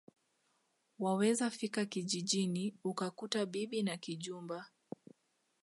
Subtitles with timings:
[0.99, 4.67] Waweza fika kijijini ukakuta bibi na kijumba